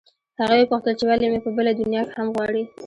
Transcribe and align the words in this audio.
هغې 0.39 0.61
وپوښتل 0.63 0.93
چې 0.99 1.03
ولې 1.07 1.25
مې 1.31 1.39
په 1.45 1.49
بله 1.57 1.71
دنیا 1.79 2.01
کې 2.07 2.13
هم 2.19 2.27
غواړې 2.35 2.63